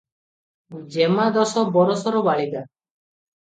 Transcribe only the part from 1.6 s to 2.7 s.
ବରଷର ବାଳିକା।